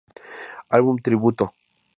[0.67, 1.53] Álbum tributo